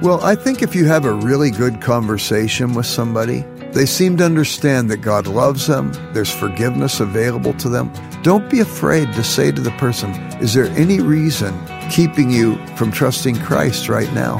[0.00, 4.24] Well, I think if you have a really good conversation with somebody, they seem to
[4.24, 7.92] understand that God loves them, there's forgiveness available to them.
[8.22, 10.10] Don't be afraid to say to the person,
[10.40, 11.58] Is there any reason
[11.90, 14.38] keeping you from trusting Christ right now?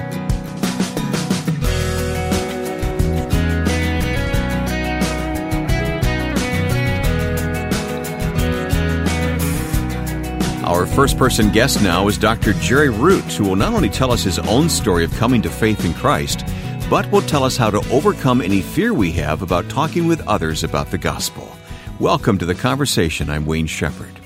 [10.93, 12.53] First person guest now is Dr.
[12.55, 15.87] Jerry Root, who will not only tell us his own story of coming to faith
[15.87, 16.45] in Christ,
[16.91, 20.63] but will tell us how to overcome any fear we have about talking with others
[20.63, 21.51] about the gospel.
[21.99, 23.31] Welcome to the conversation.
[23.31, 24.22] I'm Wayne Shepherd.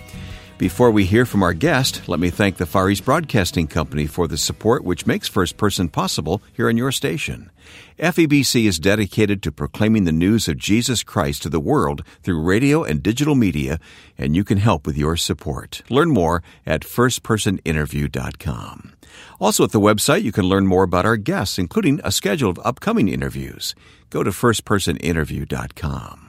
[0.59, 4.27] Before we hear from our guest, let me thank the Far East Broadcasting Company for
[4.27, 7.51] the support which makes First Person possible here on your station.
[7.99, 12.83] FEBC is dedicated to proclaiming the news of Jesus Christ to the world through radio
[12.83, 13.79] and digital media,
[14.17, 15.83] and you can help with your support.
[15.91, 18.95] Learn more at firstpersoninterview.com.
[19.39, 22.59] Also at the website, you can learn more about our guests, including a schedule of
[22.65, 23.75] upcoming interviews.
[24.09, 26.26] Go to firstpersoninterview.com.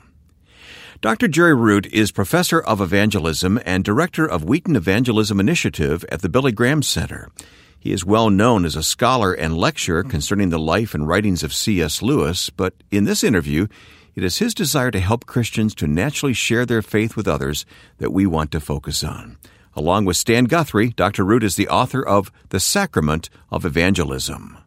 [1.00, 1.28] Dr.
[1.28, 6.52] Jerry Root is professor of evangelism and director of Wheaton Evangelism Initiative at the Billy
[6.52, 7.30] Graham Center.
[7.78, 11.54] He is well known as a scholar and lecturer concerning the life and writings of
[11.54, 12.02] C.S.
[12.02, 13.68] Lewis, but in this interview,
[14.16, 17.64] it is his desire to help Christians to naturally share their faith with others
[18.00, 19.38] that we want to focus on.
[19.76, 21.24] Along with Stan Guthrie, Dr.
[21.24, 24.58] Root is the author of The Sacrament of Evangelism.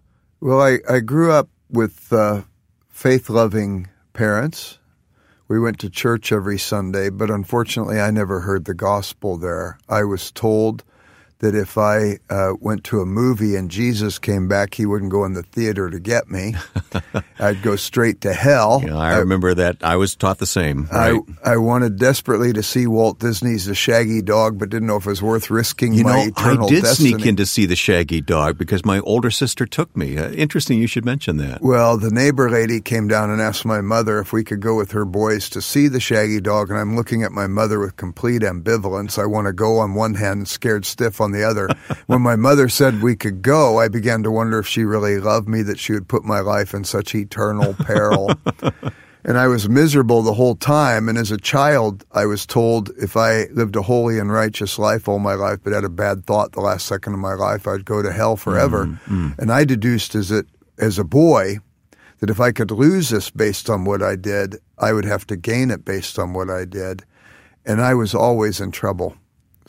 [0.41, 2.42] Well, I, I grew up with uh,
[2.89, 4.78] faith loving parents
[5.51, 9.81] we went to church every Sunday, but unfortunately, I never heard the gospel there.
[9.89, 10.84] I was told
[11.41, 15.25] that if I uh, went to a movie and Jesus came back, he wouldn't go
[15.25, 16.55] in the theater to get me.
[17.39, 18.83] I'd go straight to hell.
[18.85, 19.79] Yeah, I remember that.
[19.83, 20.87] I was taught the same.
[20.93, 21.21] Right?
[21.45, 25.07] I, I wanted desperately to see Walt Disney's The Shaggy Dog, but didn't know if
[25.07, 27.11] it was worth risking you my know, eternal I did destiny.
[27.11, 30.19] sneak in to see The Shaggy Dog because my older sister took me.
[30.19, 31.63] Uh, interesting you should mention that.
[31.63, 34.93] Well, the neighbor lady came down and asked my mother if we could go with
[34.93, 38.43] her boys to see The Shaggy Dog, and I'm looking at my mother with complete
[38.43, 39.19] ambivalence.
[39.19, 41.69] I want to go on one hand scared stiff on the other.
[42.07, 45.49] when my mother said we could go, I began to wonder if she really loved
[45.49, 48.31] me that she would put my life in such eternal peril.
[49.25, 51.09] and I was miserable the whole time.
[51.09, 55.09] And as a child, I was told if I lived a holy and righteous life
[55.09, 57.85] all my life, but had a bad thought the last second of my life, I'd
[57.85, 58.87] go to hell forever.
[58.87, 59.31] Mm-hmm.
[59.39, 60.47] And I deduced as it
[60.79, 61.59] as a boy
[62.21, 65.37] that if I could lose this based on what I did, I would have to
[65.37, 67.05] gain it based on what I did.
[67.67, 69.17] And I was always in trouble.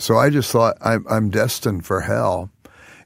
[0.02, 2.50] So I just thought I'm, I'm destined for hell,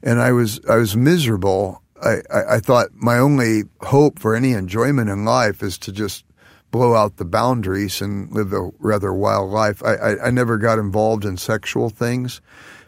[0.02, 1.82] and I was I was miserable.
[2.02, 6.24] I, I, I thought my only hope for any enjoyment in life is to just
[6.70, 9.82] blow out the boundaries and live a rather wild life.
[9.84, 12.40] I, I, I never got involved in sexual things,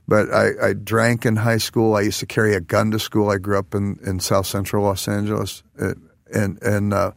[0.07, 1.95] but I, I, drank in high school.
[1.95, 3.31] I used to carry a gun to school.
[3.31, 7.13] I grew up in, in South Central Los Angeles, and and uh,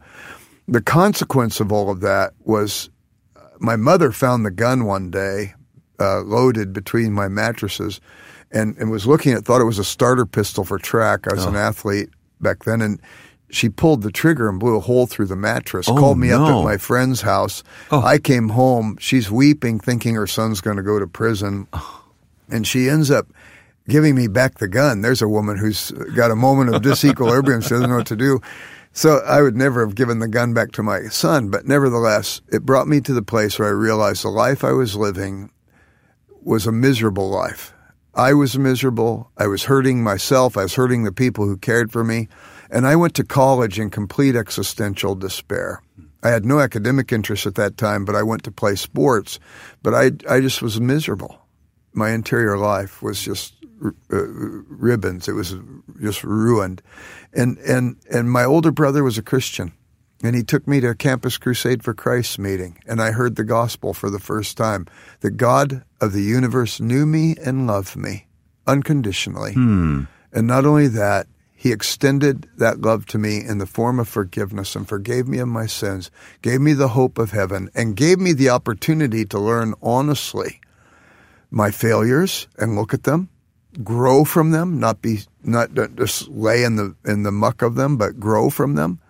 [0.68, 2.90] the consequence of all of that was
[3.34, 5.54] uh, my mother found the gun one day
[6.02, 8.00] uh, loaded between my mattresses,
[8.50, 11.28] and, and was looking at thought it was a starter pistol for track.
[11.28, 11.50] I was oh.
[11.50, 13.00] an athlete back then, and
[13.50, 15.88] she pulled the trigger and blew a hole through the mattress.
[15.88, 16.44] Oh, called me no.
[16.44, 17.62] up at my friend's house.
[17.90, 18.02] Oh.
[18.02, 18.96] I came home.
[18.98, 21.68] She's weeping, thinking her son's going to go to prison,
[22.50, 23.28] and she ends up
[23.88, 25.02] giving me back the gun.
[25.02, 27.62] There's a woman who's got a moment of disequilibrium.
[27.62, 28.40] she doesn't know what to do.
[28.92, 32.66] So I would never have given the gun back to my son, but nevertheless, it
[32.66, 35.50] brought me to the place where I realized the life I was living
[36.44, 37.72] was a miserable life.
[38.14, 39.30] I was miserable.
[39.38, 40.56] I was hurting myself.
[40.56, 42.28] I was hurting the people who cared for me.
[42.70, 45.82] And I went to college in complete existential despair.
[46.22, 49.38] I had no academic interest at that time, but I went to play sports.
[49.82, 51.38] But I, I just was miserable.
[51.94, 53.54] My interior life was just
[53.84, 55.28] uh, ribbons.
[55.28, 55.56] It was
[56.00, 56.82] just ruined.
[57.32, 59.72] And, and, and my older brother was a Christian.
[60.22, 63.44] And he took me to a Campus Crusade for Christ meeting, and I heard the
[63.44, 64.86] gospel for the first time.
[65.20, 68.26] The God of the universe knew me and loved me
[68.66, 69.54] unconditionally.
[69.54, 70.04] Hmm.
[70.32, 74.74] And not only that, he extended that love to me in the form of forgiveness
[74.76, 76.10] and forgave me of my sins,
[76.40, 80.60] gave me the hope of heaven, and gave me the opportunity to learn honestly
[81.50, 83.28] my failures and look at them,
[83.82, 87.96] grow from them, not be not just lay in the in the muck of them,
[87.96, 89.00] but grow from them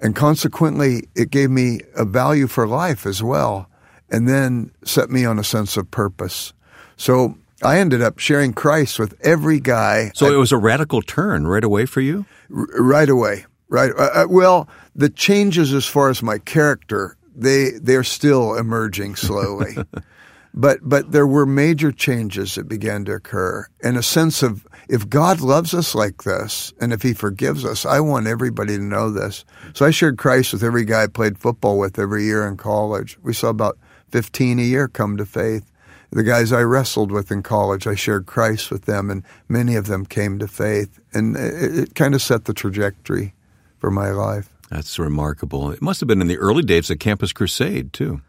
[0.00, 3.68] and consequently, it gave me a value for life as well,
[4.10, 6.52] and then set me on a sense of purpose.
[6.96, 10.12] So I ended up sharing Christ with every guy.
[10.14, 12.24] So I, it was a radical turn right away for you?
[12.54, 13.44] R- right away.
[13.68, 13.92] Right.
[13.96, 19.76] Uh, uh, well, the changes as far as my character, they, they're still emerging slowly.
[20.54, 25.08] but, but there were major changes that began to occur and a sense of if
[25.08, 29.10] God loves us like this and if he forgives us, I want everybody to know
[29.10, 29.44] this.
[29.74, 33.18] So I shared Christ with every guy I played football with every year in college.
[33.22, 33.78] We saw about
[34.10, 35.70] 15 a year come to faith.
[36.10, 39.86] The guys I wrestled with in college, I shared Christ with them, and many of
[39.86, 40.98] them came to faith.
[41.12, 43.32] And it, it kind of set the trajectory
[43.78, 44.48] for my life.
[44.70, 45.70] That's remarkable.
[45.70, 48.22] It must have been in the early days of Campus Crusade, too.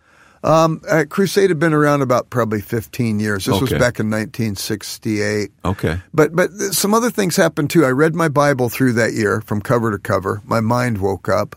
[0.43, 3.45] Um, uh, Crusade had been around about probably 15 years.
[3.45, 3.61] This okay.
[3.61, 5.51] was back in 1968.
[5.63, 5.99] Okay.
[6.13, 7.85] But but some other things happened too.
[7.85, 10.41] I read my Bible through that year from cover to cover.
[10.45, 11.55] My mind woke up.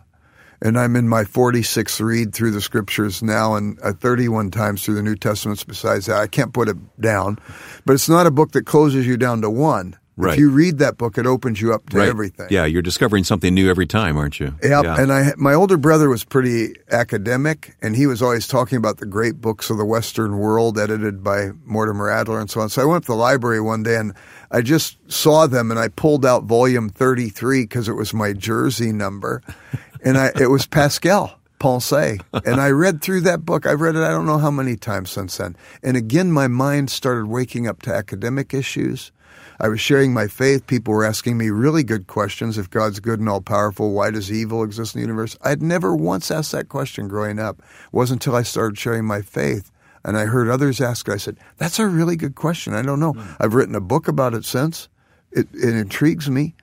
[0.63, 4.95] And I'm in my 46th read through the scriptures now and uh, 31 times through
[4.95, 6.17] the New Testaments besides that.
[6.17, 7.39] I can't put it down.
[7.85, 9.99] But it's not a book that closes you down to one.
[10.17, 10.35] Right.
[10.35, 12.09] If you read that book, it opens you up to right.
[12.09, 12.47] everything.
[12.49, 14.55] Yeah, you're discovering something new every time, aren't you?
[14.63, 14.85] Yep.
[14.85, 15.01] Yeah.
[15.01, 19.07] And I, my older brother was pretty academic, and he was always talking about the
[19.07, 22.69] great books of the Western world, edited by Mortimer Adler and so on.
[22.69, 24.15] So I went to the library one day, and
[24.53, 28.93] I just saw them, and I pulled out volume 33 because it was my jersey
[28.93, 29.43] number,
[30.05, 31.41] and I, it was Pascal.
[31.59, 32.21] Pensées.
[32.45, 33.65] And I read through that book.
[33.65, 35.57] I've read it I don't know how many times since then.
[35.83, 39.13] And again, my mind started waking up to academic issues
[39.61, 40.67] I was sharing my faith.
[40.67, 42.59] People were asking me really good questions.
[42.59, 45.37] If God's good and all powerful, why does evil exist in the universe?
[45.43, 47.59] I'd never once asked that question growing up.
[47.59, 49.71] It wasn't until I started sharing my faith
[50.05, 51.13] and I heard others ask it.
[51.13, 52.75] I said, that's a really good question.
[52.75, 53.15] I don't know.
[53.15, 53.37] Mm.
[53.41, 54.89] I've written a book about it since.
[55.33, 56.55] It, it intrigues me.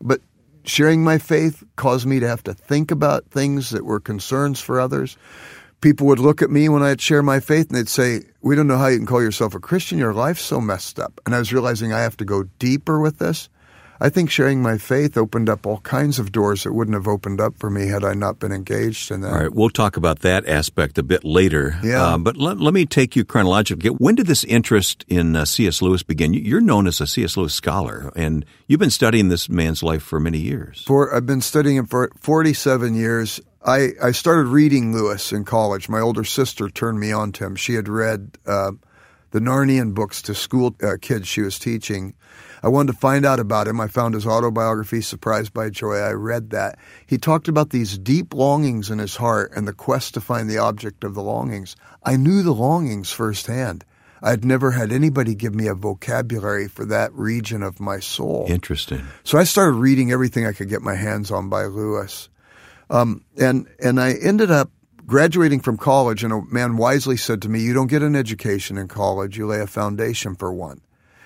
[0.00, 0.20] But
[0.64, 4.78] sharing my faith caused me to have to think about things that were concerns for
[4.78, 5.16] others
[5.80, 8.66] people would look at me when I'd share my faith and they'd say, We don't
[8.66, 9.98] know how you can call yourself a Christian.
[9.98, 11.20] Your life's so messed up.
[11.26, 13.48] And I was realizing I have to go deeper with this.
[14.02, 17.38] I think sharing my faith opened up all kinds of doors that wouldn't have opened
[17.38, 19.30] up for me had I not been engaged in that.
[19.30, 21.78] All right, we'll talk about that aspect a bit later.
[21.84, 22.02] Yeah.
[22.02, 23.90] Uh, but let, let me take you chronologically.
[23.90, 25.82] When did this interest in uh, C.S.
[25.82, 26.32] Lewis begin?
[26.32, 27.36] You're known as a C.S.
[27.36, 30.82] Lewis scholar, and you've been studying this man's life for many years.
[30.86, 33.38] For I've been studying him for 47 years.
[33.62, 35.88] I, I started reading Lewis in college.
[35.88, 37.56] My older sister turned me on to him.
[37.56, 38.72] She had read uh,
[39.32, 42.14] the Narnian books to school uh, kids she was teaching.
[42.62, 43.80] I wanted to find out about him.
[43.80, 45.96] I found his autobiography, Surprised by Joy.
[45.96, 46.78] I read that.
[47.06, 50.58] He talked about these deep longings in his heart and the quest to find the
[50.58, 51.76] object of the longings.
[52.02, 53.84] I knew the longings firsthand.
[54.22, 58.46] I'd never had anybody give me a vocabulary for that region of my soul.
[58.48, 59.06] Interesting.
[59.24, 62.28] So I started reading everything I could get my hands on by Lewis.
[62.90, 64.70] Um, and and I ended up
[65.06, 68.76] graduating from college, and a man wisely said to me, "You don't get an education
[68.76, 70.80] in college; you lay a foundation for one."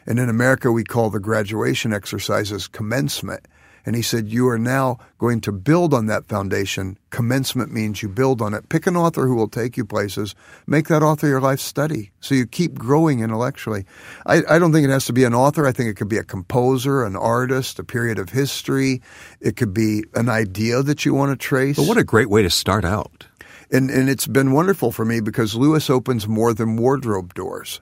[0.06, 3.48] And in America, we call the graduation exercises commencement.
[3.86, 6.98] And he said, You are now going to build on that foundation.
[7.10, 8.68] Commencement means you build on it.
[8.68, 10.34] Pick an author who will take you places.
[10.66, 13.84] Make that author your life study so you keep growing intellectually.
[14.26, 15.66] I, I, don't think it has to be an author.
[15.66, 19.02] I think it could be a composer, an artist, a period of history.
[19.40, 21.76] It could be an idea that you want to trace.
[21.76, 23.26] But what a great way to start out.
[23.70, 27.80] And, and it's been wonderful for me because Lewis opens more than wardrobe doors.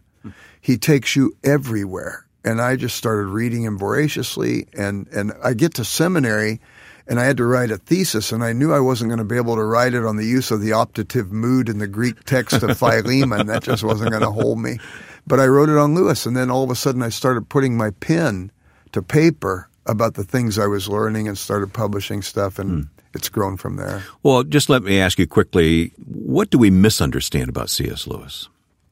[0.60, 4.67] He takes you everywhere and I just started reading him voraciously.
[4.77, 6.61] And, and I get to seminary
[7.06, 9.37] and I had to write a thesis, and I knew I wasn't going to be
[9.37, 12.62] able to write it on the use of the optative mood in the Greek text
[12.62, 13.47] of Philemon.
[13.49, 14.79] that just wasn't going to hold me.
[15.27, 17.77] But I wrote it on Lewis, and then all of a sudden I started putting
[17.77, 18.50] my pen
[18.93, 22.88] to paper about the things I was learning and started publishing stuff, and hmm.
[23.15, 24.05] it's grown from there.
[24.23, 28.07] Well, just let me ask you quickly what do we misunderstand about C.S.
[28.07, 28.49] Lewis?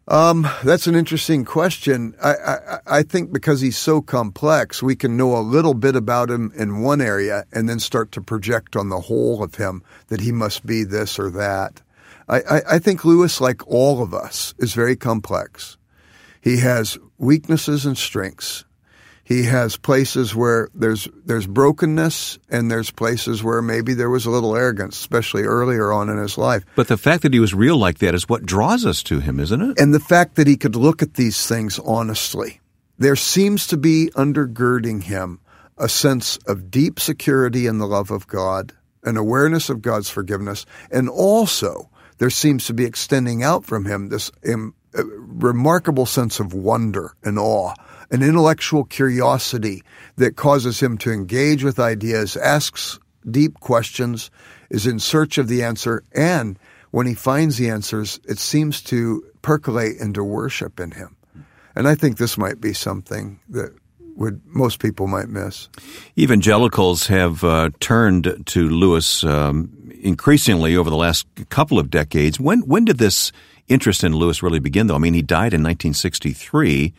[0.09, 2.15] Um, that's an interesting question.
[2.23, 6.31] I, I, I, think because he's so complex, we can know a little bit about
[6.31, 10.21] him in one area and then start to project on the whole of him that
[10.21, 11.81] he must be this or that.
[12.29, 15.77] I, I, I think Lewis, like all of us, is very complex.
[16.41, 18.65] He has weaknesses and strengths.
[19.31, 24.31] He has places where there's there's brokenness and there's places where maybe there was a
[24.31, 26.65] little arrogance, especially earlier on in his life.
[26.75, 29.39] But the fact that he was real like that is what draws us to him,
[29.39, 29.79] isn't it?
[29.79, 32.61] And the fact that he could look at these things honestly.
[32.99, 35.39] There seems to be undergirding him
[35.79, 38.73] a sense of deep security in the love of God,
[39.05, 44.09] an awareness of God's forgiveness, and also there seems to be extending out from him
[44.09, 47.75] this um, uh, remarkable sense of wonder and awe
[48.11, 49.83] an intellectual curiosity
[50.17, 52.99] that causes him to engage with ideas, asks
[53.31, 54.31] deep questions,
[54.71, 56.59] is in search of the answer, and
[56.91, 61.17] when he finds the answers, it seems to percolate into worship in him.
[61.77, 63.73] And I think this might be something that
[64.17, 65.69] would most people might miss.
[66.19, 72.41] Evangelicals have uh, turned to Lewis um, increasingly over the last couple of decades.
[72.41, 73.33] When when did this
[73.69, 74.89] interest in Lewis really begin?
[74.89, 76.93] Though I mean, he died in 1963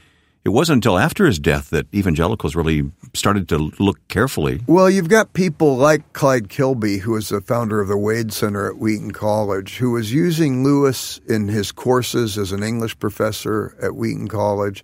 [0.44, 4.62] it wasn't until after his death that evangelicals really started to look carefully.
[4.66, 8.68] Well, you've got people like Clyde Kilby, who is the founder of the Wade Center
[8.68, 13.96] at Wheaton College, who was using Lewis in his courses as an English professor at
[13.96, 14.84] Wheaton College.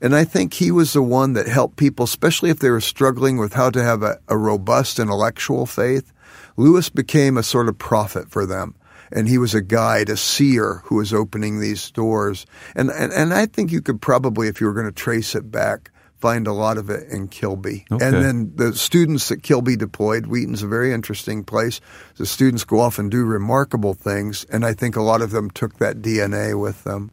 [0.00, 3.38] And I think he was the one that helped people, especially if they were struggling
[3.38, 6.12] with how to have a, a robust intellectual faith.
[6.58, 8.74] Lewis became a sort of prophet for them
[9.12, 12.46] and he was a guide, a seer who was opening these doors.
[12.74, 15.50] And and, and I think you could probably, if you were going to trace it
[15.50, 17.84] back, find a lot of it in Kilby.
[17.90, 18.04] Okay.
[18.04, 21.80] And then the students that Kilby deployed, Wheaton's a very interesting place.
[22.16, 25.50] The students go off and do remarkable things, and I think a lot of them
[25.50, 27.10] took that DNA with them.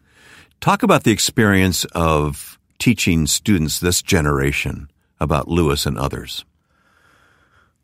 [0.59, 6.43] Talk about the experience of teaching students this generation about Lewis and others.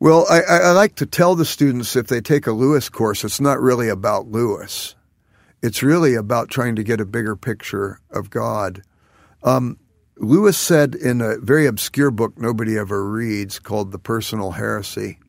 [0.02, 3.40] Well, I, I, like to tell the students if they take a Lewis course, it's
[3.40, 4.96] not really about Lewis.
[5.62, 8.82] It's really about trying to get a bigger picture of God.
[9.44, 9.78] Um,
[10.16, 15.20] Lewis said in a very obscure book nobody ever reads called The Personal Heresy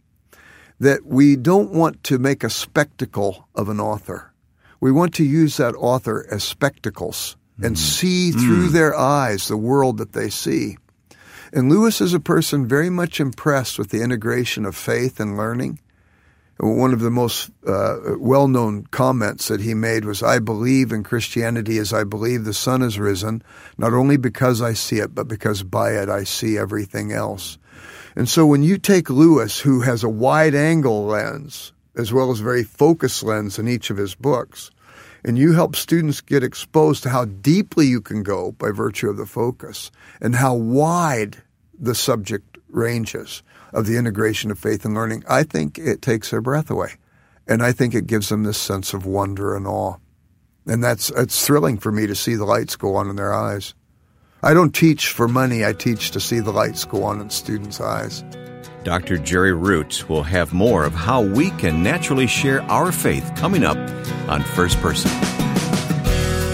[0.80, 4.34] that we don't want to make a spectacle of an author.
[4.82, 7.78] We want to use that author as spectacles and mm.
[7.78, 8.72] see through mm.
[8.72, 10.78] their eyes the world that they see.
[11.56, 15.78] And Lewis is a person very much impressed with the integration of faith and learning.
[16.58, 21.04] One of the most uh, well known comments that he made was I believe in
[21.04, 23.44] Christianity as I believe the sun has risen,
[23.78, 27.60] not only because I see it, but because by it I see everything else.
[28.16, 32.40] And so when you take Lewis, who has a wide angle lens, as well as
[32.40, 34.72] very focused lens in each of his books,
[35.24, 39.18] and you help students get exposed to how deeply you can go by virtue of
[39.18, 41.42] the focus and how wide
[41.80, 46.42] the subject ranges of the integration of faith and learning, I think it takes their
[46.42, 46.94] breath away.
[47.48, 49.98] And I think it gives them this sense of wonder and awe.
[50.66, 53.74] And that's it's thrilling for me to see the lights go on in their eyes.
[54.42, 57.82] I don't teach for money, I teach to see the lights go on in students'
[57.82, 58.24] eyes.
[58.84, 59.18] Dr.
[59.18, 63.78] Jerry Roots will have more of how we can naturally share our faith coming up
[64.28, 65.10] on First Person.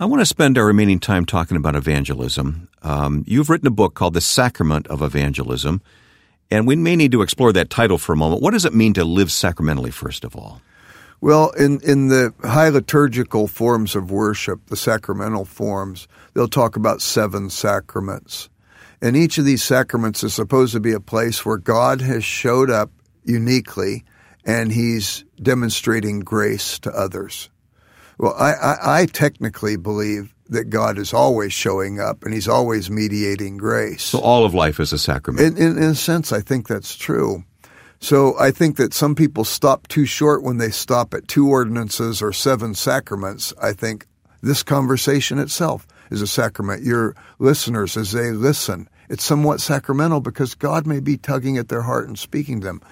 [0.00, 2.68] I want to spend our remaining time talking about evangelism.
[2.82, 5.80] Um, you've written a book called The Sacrament of Evangelism,
[6.50, 8.42] and we may need to explore that title for a moment.
[8.42, 10.60] What does it mean to live sacramentally, first of all?
[11.22, 17.00] Well, in, in the high liturgical forms of worship, the sacramental forms, they'll talk about
[17.00, 18.48] seven sacraments.
[19.00, 22.70] And each of these sacraments is supposed to be a place where God has showed
[22.70, 22.90] up
[23.24, 24.04] uniquely
[24.44, 27.50] and he's demonstrating grace to others.
[28.18, 32.90] Well, I, I, I technically believe that God is always showing up and he's always
[32.90, 34.02] mediating grace.
[34.02, 35.56] So all of life is a sacrament.
[35.56, 37.44] In, in, in a sense, I think that's true.
[38.02, 42.20] So I think that some people stop too short when they stop at two ordinances
[42.20, 43.54] or seven sacraments.
[43.62, 44.08] I think
[44.42, 46.82] this conversation itself is a sacrament.
[46.82, 51.82] Your listeners, as they listen, it's somewhat sacramental because God may be tugging at their
[51.82, 52.82] heart and speaking to them.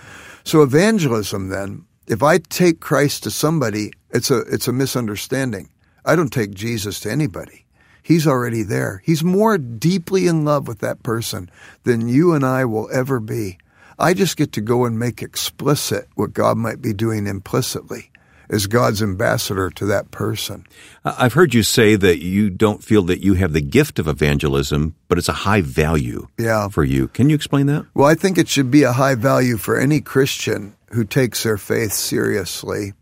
[0.44, 5.70] So evangelism then, if I take Christ to somebody, it's a, it's a misunderstanding.
[6.04, 7.66] I don't take Jesus to anybody.
[8.04, 9.02] He's already there.
[9.04, 11.50] He's more deeply in love with that person
[11.82, 13.58] than you and I will ever be.
[14.00, 18.10] I just get to go and make explicit what God might be doing implicitly.
[18.52, 20.66] as God's ambassador to that person.
[21.04, 24.96] I've heard you say that you don't feel that you have the gift of evangelism,
[25.06, 26.66] but it's a high value Yeah.
[26.68, 27.06] for you.
[27.06, 27.86] Can you explain that?
[27.94, 31.58] Well, I think it should be a high value for any Christian who takes their
[31.58, 32.92] faith seriously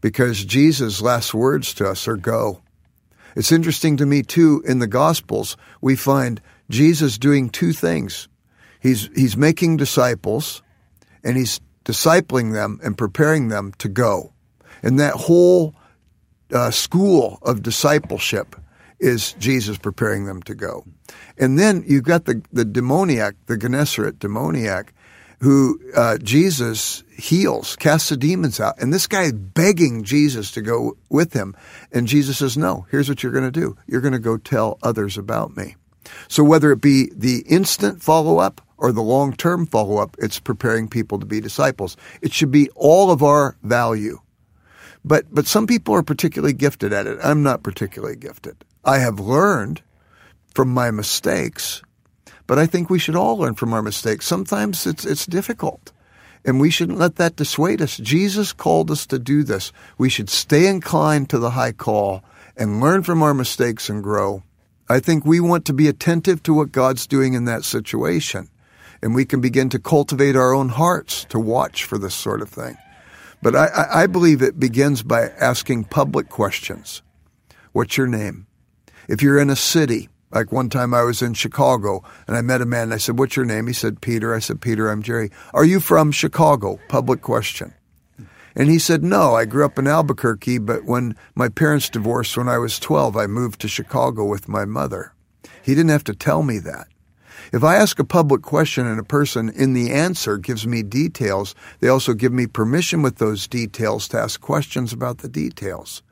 [0.00, 2.62] because Jesus' last words to us are go.
[3.36, 8.28] It's interesting to me, too, in the Gospels, we find Jesus doing two things.
[8.86, 10.62] He's, he's making disciples
[11.24, 14.32] and he's discipling them and preparing them to go.
[14.82, 15.74] And that whole
[16.52, 18.54] uh, school of discipleship
[19.00, 20.84] is Jesus preparing them to go.
[21.36, 24.94] And then you've got the, the demoniac, the Gennesaret demoniac,
[25.40, 28.80] who uh, Jesus heals, casts the demons out.
[28.80, 31.56] And this guy is begging Jesus to go with him.
[31.92, 34.78] And Jesus says, No, here's what you're going to do you're going to go tell
[34.82, 35.74] others about me.
[36.28, 40.38] So whether it be the instant follow up or the long term follow up, it's
[40.38, 41.96] preparing people to be disciples.
[42.20, 44.20] It should be all of our value.
[45.04, 47.18] But, but some people are particularly gifted at it.
[47.22, 48.56] I'm not particularly gifted.
[48.84, 49.82] I have learned
[50.54, 51.82] from my mistakes,
[52.46, 54.26] but I think we should all learn from our mistakes.
[54.26, 55.92] Sometimes it's, it's difficult.
[56.44, 57.96] And we shouldn't let that dissuade us.
[57.96, 59.72] Jesus called us to do this.
[59.98, 62.22] We should stay inclined to the high call
[62.56, 64.42] and learn from our mistakes and grow.
[64.88, 68.48] I think we want to be attentive to what God's doing in that situation.
[69.02, 72.48] And we can begin to cultivate our own hearts to watch for this sort of
[72.48, 72.76] thing.
[73.42, 77.02] But I, I believe it begins by asking public questions.
[77.72, 78.46] What's your name?
[79.08, 82.60] If you're in a city, like one time I was in Chicago and I met
[82.60, 83.66] a man and I said, What's your name?
[83.66, 84.34] He said, Peter.
[84.34, 85.30] I said, Peter, I'm Jerry.
[85.54, 86.80] Are you from Chicago?
[86.88, 87.74] Public question.
[88.56, 92.48] And he said, No, I grew up in Albuquerque, but when my parents divorced when
[92.48, 95.12] I was 12, I moved to Chicago with my mother.
[95.62, 96.88] He didn't have to tell me that.
[97.52, 101.54] If I ask a public question and a person in the answer gives me details,
[101.80, 106.02] they also give me permission with those details to ask questions about the details.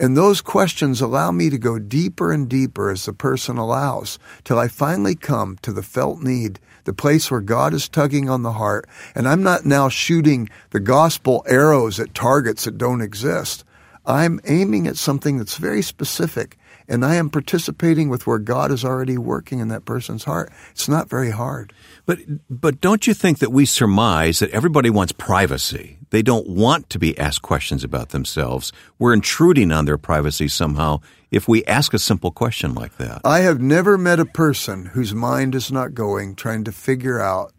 [0.00, 4.58] And those questions allow me to go deeper and deeper as the person allows, till
[4.58, 8.52] I finally come to the felt need, the place where God is tugging on the
[8.52, 8.88] heart.
[9.16, 13.64] And I'm not now shooting the gospel arrows at targets that don't exist.
[14.06, 16.56] I'm aiming at something that's very specific,
[16.88, 20.50] and I am participating with where God is already working in that person's heart.
[20.70, 21.72] It's not very hard.
[22.06, 25.98] But but don't you think that we surmise that everybody wants privacy?
[26.10, 28.72] They don't want to be asked questions about themselves.
[28.98, 33.20] We're intruding on their privacy somehow if we ask a simple question like that.
[33.24, 37.52] I have never met a person whose mind is not going trying to figure out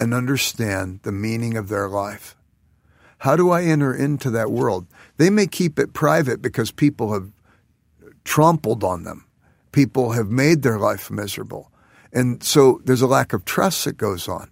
[0.00, 2.36] and understand the meaning of their life.
[3.18, 4.86] How do I enter into that world?
[5.16, 7.30] They may keep it private because people have
[8.26, 9.24] trampled on them.
[9.72, 11.70] People have made their life miserable.
[12.12, 14.50] And so there's a lack of trust that goes on.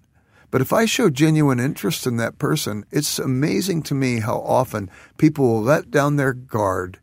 [0.50, 4.88] But if I show genuine interest in that person, it's amazing to me how often
[5.18, 7.00] people will let down their guard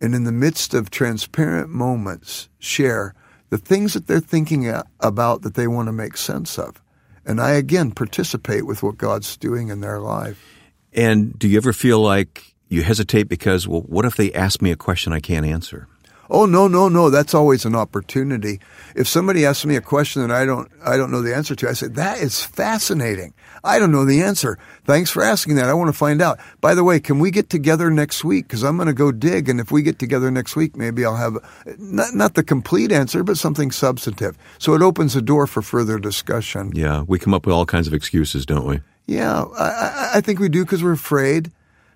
[0.00, 3.14] and in the midst of transparent moments share
[3.50, 6.82] the things that they're thinking about that they want to make sense of.
[7.24, 10.44] And I again participate with what God's doing in their life.
[10.92, 14.72] And do you ever feel like you hesitate because, well, what if they ask me
[14.72, 15.86] a question I can't answer?
[16.30, 17.10] Oh no, no, no!
[17.10, 18.60] That's always an opportunity.
[18.94, 21.68] If somebody asks me a question that I don't, I don't know the answer to,
[21.68, 23.32] I say that is fascinating.
[23.64, 24.58] I don't know the answer.
[24.84, 25.68] Thanks for asking that.
[25.68, 26.38] I want to find out.
[26.60, 28.46] By the way, can we get together next week?
[28.46, 31.16] Because I'm going to go dig, and if we get together next week, maybe I'll
[31.16, 31.38] have
[31.78, 34.36] not not the complete answer, but something substantive.
[34.58, 36.72] So it opens the door for further discussion.
[36.74, 38.80] Yeah, we come up with all kinds of excuses, don't we?
[39.06, 41.50] Yeah, I, I think we do because we're afraid.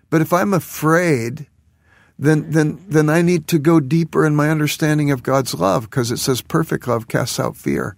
[0.09, 1.47] But if I'm afraid,
[2.23, 6.11] then then then I need to go deeper in my understanding of God's love because
[6.11, 7.97] it says perfect love casts out fear.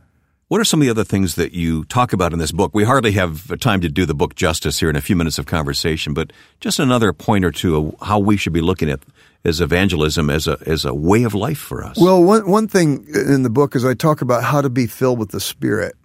[0.48, 2.72] What are some of the other things that you talk about in this book?
[2.74, 5.46] We hardly have time to do the book justice here in a few minutes of
[5.46, 9.00] conversation, but just another point or two of how we should be looking at
[9.44, 11.98] as evangelism as a as a way of life for us.
[11.98, 15.18] Well, one one thing in the book is I talk about how to be filled
[15.18, 15.96] with the Spirit,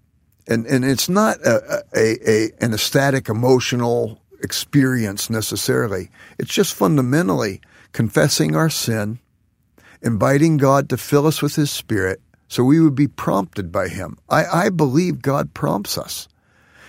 [0.48, 6.10] and and it's not a, a, a an ecstatic emotional experience necessarily.
[6.38, 9.20] It's just fundamentally confessing our sin,
[10.02, 14.18] inviting God to fill us with His Spirit so we would be prompted by Him.
[14.30, 16.28] I, I believe God prompts us.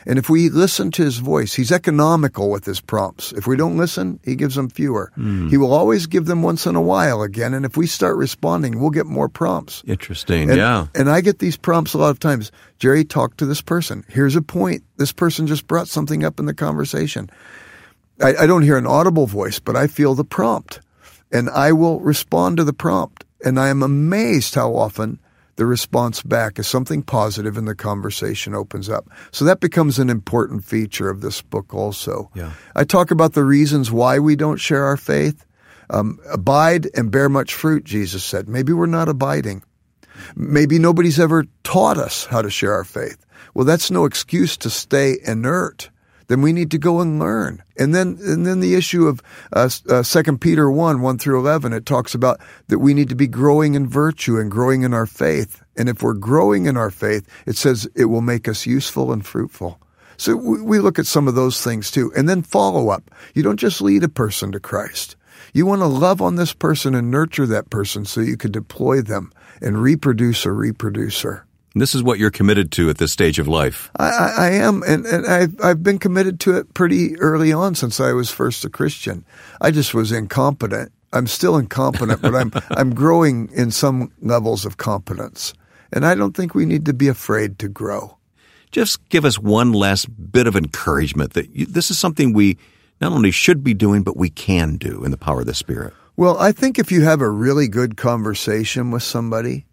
[0.06, 3.32] And if we listen to His voice, He's economical with His prompts.
[3.32, 5.12] If we don't listen, He gives them fewer.
[5.14, 5.48] Hmm.
[5.48, 7.52] He will always give them once in a while again.
[7.52, 9.82] And if we start responding, we'll get more prompts.
[9.86, 10.86] Interesting, And, yeah.
[10.94, 12.50] and I get these prompts a lot of times.
[12.78, 14.02] Jerry, talk to this person.
[14.08, 14.84] Here's a point.
[14.96, 17.28] This person just brought something up in the conversation.
[18.22, 20.80] I, I don't hear an audible voice, but I feel the prompt.
[21.32, 23.24] And I will respond to the prompt.
[23.44, 25.18] And I am amazed how often
[25.56, 29.08] the response back is something positive and the conversation opens up.
[29.30, 32.30] So that becomes an important feature of this book also.
[32.34, 32.52] Yeah.
[32.74, 35.44] I talk about the reasons why we don't share our faith.
[35.90, 38.48] Um, abide and bear much fruit, Jesus said.
[38.48, 39.62] Maybe we're not abiding.
[40.34, 43.26] Maybe nobody's ever taught us how to share our faith.
[43.52, 45.90] Well, that's no excuse to stay inert.
[46.30, 47.60] Then we need to go and learn.
[47.76, 49.20] And then, and then the issue of
[49.52, 52.38] uh, uh, 2 Peter 1, 1 through 11, it talks about
[52.68, 55.60] that we need to be growing in virtue and growing in our faith.
[55.76, 59.26] And if we're growing in our faith, it says it will make us useful and
[59.26, 59.80] fruitful.
[60.18, 62.12] So we look at some of those things too.
[62.16, 63.10] And then follow up.
[63.34, 65.16] You don't just lead a person to Christ.
[65.52, 69.00] You want to love on this person and nurture that person so you can deploy
[69.02, 71.44] them and reproduce a reproducer.
[71.74, 73.90] This is what you're committed to at this stage of life.
[73.96, 78.00] I, I am, and, and I've, I've been committed to it pretty early on since
[78.00, 79.24] I was first a Christian.
[79.60, 80.90] I just was incompetent.
[81.12, 85.54] I'm still incompetent, but I'm I'm growing in some levels of competence,
[85.92, 88.16] and I don't think we need to be afraid to grow.
[88.72, 92.58] Just give us one last bit of encouragement that you, this is something we
[93.00, 95.94] not only should be doing, but we can do in the power of the Spirit.
[96.16, 99.66] Well, I think if you have a really good conversation with somebody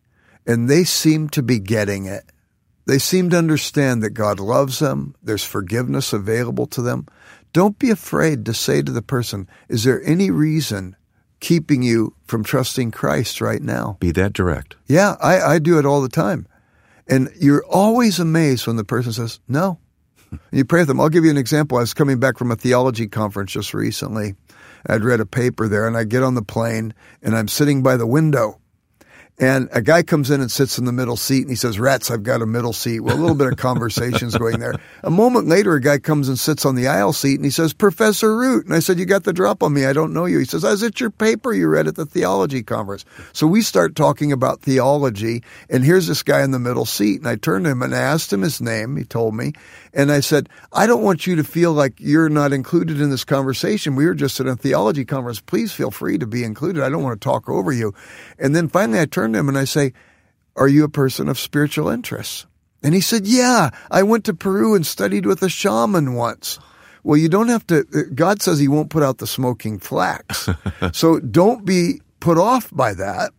[0.47, 2.23] and they seem to be getting it,
[2.85, 7.05] they seem to understand that God loves them, there's forgiveness available to them.
[7.53, 10.95] Don't be afraid to say to the person, Is there any reason
[11.39, 13.97] keeping you from trusting Christ right now?
[13.99, 14.75] Be that direct.
[14.87, 16.47] Yeah, I, I do it all the time.
[17.07, 19.79] And you're always amazed when the person says, No.
[20.31, 20.99] And you pray with them.
[20.99, 21.77] I'll give you an example.
[21.77, 24.35] I was coming back from a theology conference just recently
[24.85, 27.97] I'd read a paper there, and I get on the plane, and I'm sitting by
[27.97, 28.59] the window,
[29.39, 32.09] and a guy comes in and sits in the middle seat and he says, Rats,
[32.09, 33.01] I've got a middle seat.
[33.01, 34.73] Well, a little bit of conversation's going there.
[35.03, 37.71] A moment later, a guy comes and sits on the aisle seat and he says,
[37.71, 38.65] Professor Root.
[38.65, 39.85] And I said, You got the drop on me.
[39.85, 40.39] I don't know you.
[40.39, 43.05] He says, Is it your paper you read at the theology conference?
[43.31, 45.43] So we start talking about theology.
[45.69, 47.19] And here's this guy in the middle seat.
[47.19, 48.97] And I turned to him and I asked him his name.
[48.97, 49.53] He told me.
[49.97, 53.23] And I said, I don't want you to feel like you're not included in this
[53.23, 53.95] conversation.
[53.95, 55.41] We were just at a theology conference.
[55.41, 56.83] Please feel free to be included.
[56.83, 57.95] I don't want to talk over you.
[58.37, 59.93] And then finally I turned to him and I say,
[60.55, 62.45] Are you a person of spiritual interests?
[62.83, 66.59] And he said, Yeah, I went to Peru and studied with a shaman once.
[67.01, 70.47] Well, you don't have to, uh, God says he won't put out the smoking flax.
[70.93, 73.31] so don't be put off by that.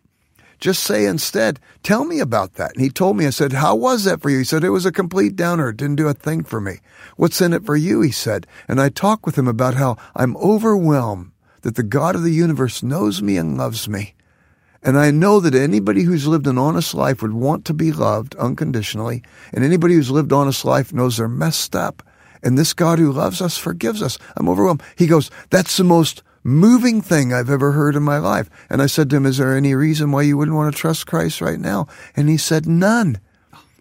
[0.58, 2.72] Just say instead, tell me about that.
[2.72, 4.38] And he told me, I said, how was that for you?
[4.38, 5.68] He said, it was a complete downer.
[5.68, 6.78] It didn't do a thing for me.
[7.16, 8.00] What's in it for you?
[8.00, 8.46] He said.
[8.66, 11.30] And I talked with him about how I'm overwhelmed
[11.62, 14.14] that the God of the universe knows me and loves me.
[14.82, 18.34] And I know that anybody who's lived an honest life would want to be loved
[18.36, 19.22] unconditionally.
[19.52, 22.02] And anybody who's lived honest life knows they're messed up.
[22.42, 24.18] And this God who loves us forgives us.
[24.36, 24.82] I'm overwhelmed.
[24.96, 28.48] He goes, that's the most moving thing I've ever heard in my life.
[28.70, 31.06] And I said to him, is there any reason why you wouldn't want to trust
[31.06, 31.86] Christ right now?
[32.16, 33.20] And he said, none.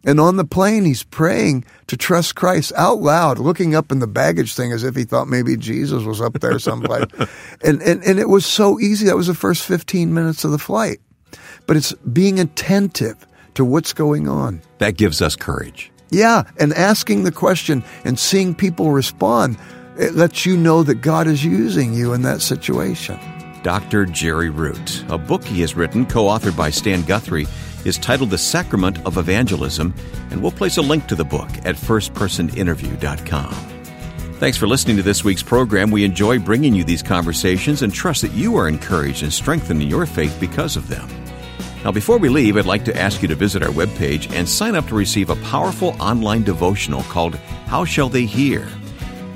[0.03, 4.07] And on the plane, he's praying to trust Christ out loud, looking up in the
[4.07, 7.05] baggage thing as if he thought maybe Jesus was up there someplace.
[7.63, 9.07] and, and, and it was so easy.
[9.07, 10.99] That was the first 15 minutes of the flight.
[11.65, 14.61] But it's being attentive to what's going on.
[14.77, 15.91] That gives us courage.
[16.09, 16.43] Yeah.
[16.57, 19.57] And asking the question and seeing people respond,
[19.97, 23.19] it lets you know that God is using you in that situation.
[23.63, 24.05] Dr.
[24.05, 27.47] Jerry Root, a book he has written, co authored by Stan Guthrie
[27.85, 29.93] is titled The Sacrament of Evangelism,
[30.31, 33.53] and we'll place a link to the book at firstpersoninterview.com.
[34.39, 35.89] Thanks for listening to this week's program.
[35.89, 39.87] We enjoy bringing you these conversations and trust that you are encouraged and strengthened in
[39.87, 41.09] your faith because of them.
[41.83, 44.75] Now, before we leave, I'd like to ask you to visit our webpage and sign
[44.75, 47.35] up to receive a powerful online devotional called
[47.67, 48.67] How Shall They Hear?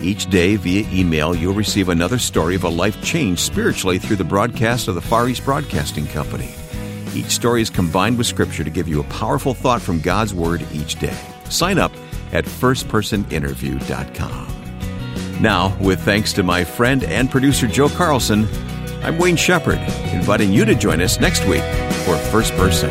[0.02, 4.24] Each day, via email, you'll receive another story of a life changed spiritually through the
[4.24, 6.50] broadcast of the Far East Broadcasting Company.
[7.14, 10.66] Each story is combined with Scripture to give you a powerful thought from God's Word
[10.72, 11.16] each day.
[11.50, 11.92] Sign up
[12.32, 14.48] at firstpersoninterview.com.
[15.40, 18.48] Now, with thanks to my friend and producer Joe Carlson,
[19.04, 19.78] I'm Wayne Shepherd,
[20.14, 21.62] inviting you to join us next week
[22.06, 22.90] for First Person.